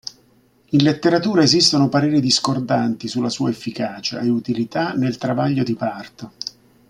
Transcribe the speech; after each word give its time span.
In 0.69 0.81
letteratura 0.83 1.43
esistono 1.43 1.87
pareri 1.87 2.19
discordanti 2.21 3.07
sulla 3.07 3.29
sua 3.29 3.51
efficacia 3.51 4.19
e 4.21 4.29
utilità 4.29 4.93
nel 4.93 5.19
travaglio 5.19 5.61
di 5.63 5.75
parto. 5.75 6.31